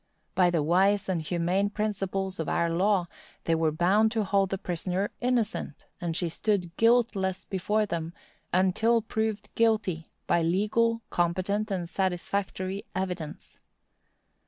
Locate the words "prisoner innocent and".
4.57-6.17